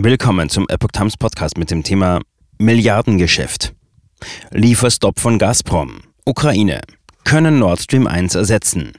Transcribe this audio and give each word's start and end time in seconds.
Willkommen 0.00 0.48
zum 0.48 0.68
Epoch 0.68 0.92
Times 0.92 1.16
Podcast 1.16 1.58
mit 1.58 1.72
dem 1.72 1.82
Thema 1.82 2.20
Milliardengeschäft. 2.60 3.74
Lieferstopp 4.52 5.18
von 5.18 5.40
Gazprom. 5.40 6.02
Ukraine. 6.24 6.82
Können 7.24 7.58
Nord 7.58 7.80
Stream 7.80 8.06
1 8.06 8.36
ersetzen. 8.36 8.92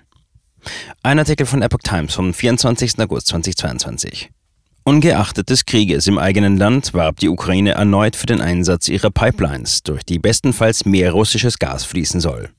Ein 1.01 1.19
Artikel 1.19 1.45
von 1.45 1.61
Epoch 1.61 1.79
Times 1.85 2.15
vom 2.15 2.33
24. 2.33 2.99
August 2.99 3.27
2022. 3.27 4.29
Ungeachtet 4.83 5.49
des 5.49 5.63
Krieges 5.63 6.05
im 6.07 6.17
eigenen 6.17 6.57
Land 6.57 6.93
warb 6.93 7.21
die 7.21 7.29
Ukraine 7.29 7.75
erneut 7.75 8.17
für 8.17 8.25
den 8.25 8.41
Einsatz 8.41 8.89
ihrer 8.89 9.09
Pipelines, 9.09 9.83
durch 9.83 10.03
die 10.03 10.19
bestenfalls 10.19 10.83
mehr 10.83 11.13
russisches 11.13 11.59
Gas 11.59 11.85
fließen 11.85 12.19
soll. 12.19 12.49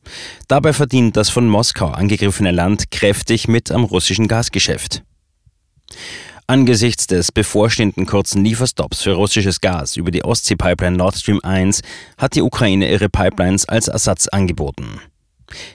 Dabei 0.48 0.72
verdient 0.72 1.14
das 1.18 1.28
von 1.28 1.46
Moskau 1.46 1.88
angegriffene 1.88 2.52
Land 2.52 2.90
kräftig 2.90 3.48
mit 3.48 3.70
am 3.70 3.84
russischen 3.84 4.28
Gasgeschäft. 4.28 5.02
Angesichts 6.50 7.06
des 7.06 7.30
bevorstehenden 7.30 8.06
kurzen 8.06 8.44
Lieferstopps 8.44 9.02
für 9.02 9.12
russisches 9.12 9.60
Gas 9.60 9.96
über 9.96 10.10
die 10.10 10.24
Ostsee-Pipeline 10.24 10.96
Nord 10.96 11.14
Stream 11.14 11.38
1 11.44 11.80
hat 12.18 12.34
die 12.34 12.42
Ukraine 12.42 12.90
ihre 12.90 13.08
Pipelines 13.08 13.68
als 13.68 13.86
Ersatz 13.86 14.26
angeboten. 14.26 14.98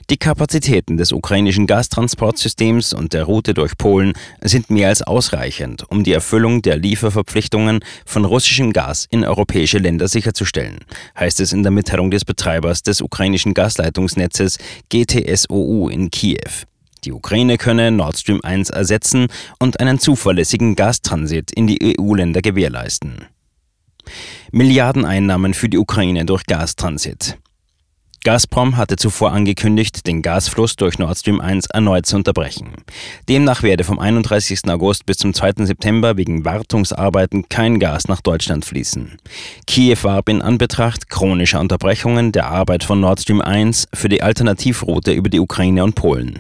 Die 0.09 0.18
Kapazitäten 0.18 0.98
des 0.98 1.13
ukrainischen 1.13 1.66
Gastransportsystems 1.66 2.91
und 2.91 3.13
der 3.13 3.23
Route 3.23 3.54
durch 3.54 3.77
Polen 3.77 4.12
sind 4.41 4.70
mehr 4.70 4.90
als 4.90 5.02
ausreichend, 5.02 5.90
um 5.90 6.04
die 6.04 6.12
Erfüllung 6.12 6.62
der 6.62 6.76
Lieferverpflichtungen 6.76 7.80
von 8.05 8.26
russischem 8.26 8.73
Gas 8.73 9.07
in 9.10 9.23
europäische 9.23 9.77
Länder 9.77 10.10
sicherzustellen, 10.10 10.80
heißt 11.18 11.40
es 11.40 11.54
in 11.54 11.63
der 11.63 11.71
Mitteilung 11.71 12.12
des 12.12 12.26
Betreibers 12.26 12.84
des 12.84 12.99
ukrainischen 12.99 13.54
Gasleitungsnetzes 13.54 14.57
GTSOU 14.90 15.88
in 15.88 16.12
Kiew. 16.12 16.66
Die 17.05 17.12
Ukraine 17.12 17.59
könne 17.59 17.91
Nord 17.91 18.18
Stream 18.18 18.41
1 18.41 18.72
ersetzen 18.72 19.27
und 19.59 19.80
einen 19.80 20.00
zuverlässigen 20.00 20.76
Gastransit 20.76 21.52
in 21.52 21.68
die 21.68 21.96
EU-Länder 22.00 22.41
gewährleisten. 22.41 23.26
Milliardeneinnahmen 24.52 25.54
für 25.54 25.70
die 25.70 25.77
Ukraine 25.77 26.26
durch 26.26 26.46
Gastransit. 26.46 27.38
Gazprom 28.26 28.76
hatte 28.76 28.95
zuvor 28.95 29.34
angekündigt, 29.34 30.07
den 30.07 30.23
Gasfluss 30.23 30.76
durch 30.76 30.98
Nord 30.98 31.15
Stream 31.15 31.40
1 31.40 31.68
erneut 31.68 32.07
zu 32.07 32.15
unterbrechen. 32.15 32.71
Demnach 33.29 33.62
werde 33.62 33.84
vom 33.84 33.99
31. 33.99 34.67
August 34.67 35.05
bis 35.05 35.17
zum 35.17 35.35
2. 35.35 35.63
September 35.65 36.17
wegen 36.17 36.43
Wartungsarbeiten 36.43 37.49
kein 37.49 37.79
Gas 37.79 38.07
nach 38.07 38.21
Deutschland 38.21 38.65
fließen. 38.65 39.20
Kiew 39.67 39.98
warb 40.01 40.29
in 40.29 40.41
Anbetracht 40.41 41.07
chronischer 41.07 41.59
Unterbrechungen 41.59 42.32
der 42.32 42.48
Arbeit 42.48 42.84
von 42.84 42.99
Nord 42.99 43.21
Stream 43.21 43.41
1 43.41 43.90
für 43.93 44.09
die 44.09 44.23
Alternativroute 44.23 45.12
über 45.12 45.29
die 45.29 45.39
Ukraine 45.39 45.84
und 45.84 45.93
Polen. 45.93 46.39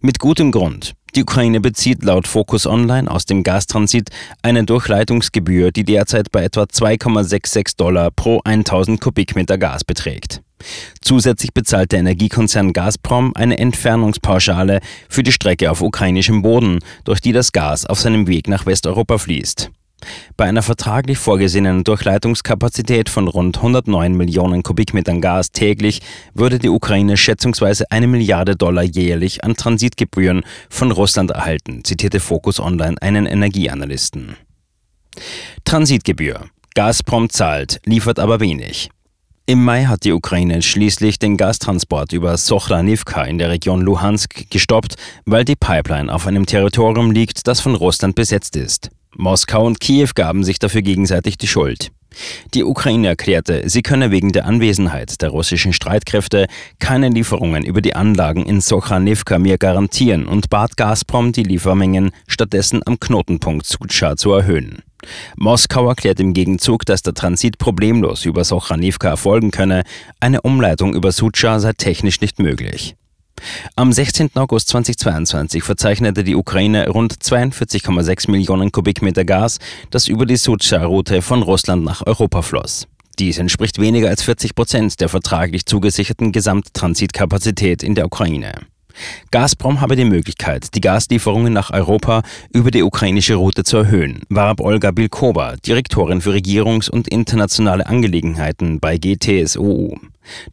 Mit 0.00 0.18
gutem 0.18 0.50
Grund. 0.50 0.94
Die 1.14 1.22
Ukraine 1.22 1.60
bezieht 1.60 2.02
laut 2.02 2.26
Focus 2.26 2.66
Online 2.66 3.08
aus 3.08 3.24
dem 3.24 3.44
Gastransit 3.44 4.10
eine 4.42 4.64
Durchleitungsgebühr, 4.64 5.70
die 5.70 5.84
derzeit 5.84 6.32
bei 6.32 6.42
etwa 6.42 6.64
2,66 6.64 7.76
Dollar 7.76 8.10
pro 8.10 8.40
1000 8.44 9.00
Kubikmeter 9.00 9.58
Gas 9.58 9.84
beträgt. 9.84 10.39
Zusätzlich 11.00 11.52
bezahlt 11.52 11.92
der 11.92 12.00
Energiekonzern 12.00 12.72
Gazprom 12.72 13.32
eine 13.34 13.58
Entfernungspauschale 13.58 14.80
für 15.08 15.22
die 15.22 15.32
Strecke 15.32 15.70
auf 15.70 15.80
ukrainischem 15.80 16.42
Boden, 16.42 16.78
durch 17.04 17.20
die 17.20 17.32
das 17.32 17.52
Gas 17.52 17.86
auf 17.86 18.00
seinem 18.00 18.26
Weg 18.26 18.48
nach 18.48 18.66
Westeuropa 18.66 19.18
fließt. 19.18 19.70
Bei 20.36 20.46
einer 20.46 20.62
vertraglich 20.62 21.18
vorgesehenen 21.18 21.84
Durchleitungskapazität 21.84 23.08
von 23.08 23.28
rund 23.28 23.58
109 23.58 24.16
Millionen 24.16 24.62
Kubikmetern 24.62 25.20
Gas 25.20 25.52
täglich 25.52 26.00
würde 26.34 26.58
die 26.58 26.68
Ukraine 26.68 27.16
schätzungsweise 27.16 27.90
eine 27.90 28.06
Milliarde 28.06 28.56
Dollar 28.56 28.82
jährlich 28.82 29.44
an 29.44 29.56
Transitgebühren 29.56 30.42
von 30.68 30.90
Russland 30.90 31.30
erhalten, 31.30 31.84
zitierte 31.84 32.20
Focus 32.20 32.60
Online 32.60 32.96
einen 33.00 33.26
Energieanalysten. 33.26 34.36
Transitgebühr. 35.64 36.46
Gazprom 36.74 37.28
zahlt, 37.28 37.80
liefert 37.84 38.18
aber 38.18 38.40
wenig. 38.40 38.90
Im 39.50 39.64
Mai 39.64 39.86
hat 39.86 40.04
die 40.04 40.12
Ukraine 40.12 40.62
schließlich 40.62 41.18
den 41.18 41.36
Gastransport 41.36 42.12
über 42.12 42.36
Sochranivka 42.36 43.24
in 43.24 43.38
der 43.38 43.48
Region 43.48 43.80
Luhansk 43.80 44.48
gestoppt, 44.48 44.94
weil 45.24 45.44
die 45.44 45.56
Pipeline 45.56 46.14
auf 46.14 46.28
einem 46.28 46.46
Territorium 46.46 47.10
liegt, 47.10 47.48
das 47.48 47.58
von 47.58 47.74
Russland 47.74 48.14
besetzt 48.14 48.54
ist. 48.54 48.90
Moskau 49.16 49.66
und 49.66 49.80
Kiew 49.80 50.10
gaben 50.14 50.44
sich 50.44 50.60
dafür 50.60 50.82
gegenseitig 50.82 51.36
die 51.36 51.48
Schuld. 51.48 51.90
Die 52.54 52.62
Ukraine 52.62 53.08
erklärte, 53.08 53.68
sie 53.68 53.82
könne 53.82 54.12
wegen 54.12 54.30
der 54.30 54.46
Anwesenheit 54.46 55.20
der 55.20 55.30
russischen 55.30 55.72
Streitkräfte 55.72 56.46
keine 56.78 57.08
Lieferungen 57.08 57.64
über 57.64 57.80
die 57.80 57.96
Anlagen 57.96 58.46
in 58.46 58.60
Sochanivka 58.60 59.40
mehr 59.40 59.58
garantieren 59.58 60.28
und 60.28 60.48
bat 60.48 60.76
Gazprom, 60.76 61.32
die 61.32 61.42
Liefermengen 61.42 62.12
stattdessen 62.28 62.82
am 62.86 63.00
Knotenpunkt 63.00 63.66
Sucha 63.66 64.14
zu 64.14 64.30
erhöhen. 64.32 64.84
Moskau 65.36 65.88
erklärt 65.88 66.20
im 66.20 66.34
Gegenzug, 66.34 66.84
dass 66.84 67.02
der 67.02 67.14
Transit 67.14 67.58
problemlos 67.58 68.24
über 68.24 68.44
Sochanivka 68.44 69.08
erfolgen 69.08 69.50
könne, 69.50 69.82
eine 70.20 70.42
Umleitung 70.42 70.94
über 70.94 71.12
Sucha 71.12 71.60
sei 71.60 71.72
technisch 71.72 72.20
nicht 72.20 72.38
möglich. 72.38 72.94
Am 73.76 73.92
16. 73.92 74.30
August 74.34 74.68
2022 74.68 75.62
verzeichnete 75.62 76.24
die 76.24 76.36
Ukraine 76.36 76.88
rund 76.88 77.14
42,6 77.14 78.30
Millionen 78.30 78.70
Kubikmeter 78.70 79.24
Gas, 79.24 79.58
das 79.90 80.08
über 80.08 80.26
die 80.26 80.36
Sucha-Route 80.36 81.22
von 81.22 81.42
Russland 81.42 81.84
nach 81.84 82.06
Europa 82.06 82.42
floss. 82.42 82.86
Dies 83.18 83.38
entspricht 83.38 83.78
weniger 83.78 84.08
als 84.08 84.22
40 84.22 84.54
Prozent 84.54 85.00
der 85.00 85.08
vertraglich 85.08 85.66
zugesicherten 85.66 86.32
Gesamttransitkapazität 86.32 87.82
in 87.82 87.94
der 87.94 88.06
Ukraine. 88.06 88.52
Gazprom 89.30 89.80
habe 89.80 89.96
die 89.96 90.04
Möglichkeit, 90.04 90.74
die 90.74 90.80
Gaslieferungen 90.80 91.52
nach 91.52 91.70
Europa 91.70 92.22
über 92.52 92.70
die 92.70 92.82
ukrainische 92.82 93.34
Route 93.34 93.64
zu 93.64 93.78
erhöhen, 93.78 94.22
warb 94.28 94.60
Olga 94.60 94.90
Bilkova, 94.90 95.56
Direktorin 95.56 96.20
für 96.20 96.32
Regierungs- 96.32 96.90
und 96.90 97.08
internationale 97.08 97.86
Angelegenheiten 97.86 98.80
bei 98.80 98.98
GTSOU. 98.98 99.96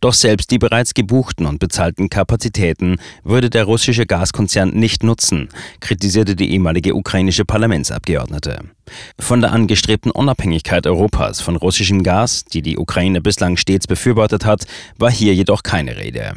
Doch 0.02 0.14
selbst 0.14 0.52
die 0.52 0.58
bereits 0.58 0.94
gebuchten 0.94 1.46
und 1.46 1.59
bezahlten 1.59 2.09
Kapazitäten 2.09 2.97
würde 3.24 3.50
der 3.50 3.66
russische 3.66 4.06
Gaskonzern 4.06 4.72
nicht 4.72 5.03
nutzen, 5.03 5.50
kritisierte 5.80 6.36
die 6.36 6.52
ehemalige 6.52 6.96
ukrainische 6.96 7.46
Parlamentsabgeordnete. 7.46 8.62
Von 9.20 9.42
der 9.42 9.52
angestrebten 9.52 10.12
Unabhängigkeit 10.12 10.88
Europas 10.88 11.42
von 11.42 11.56
russischem 11.56 12.03
Gas, 12.03 12.46
die 12.46 12.62
die 12.62 12.78
Ukraine 12.78 13.22
bislang 13.22 13.58
stets 13.58 13.88
befürwortet 13.88 14.46
hat, 14.46 14.66
war 14.97 15.12
hier 15.12 15.34
jedoch 15.34 15.64
keine 15.64 15.97
Rede. 15.97 16.34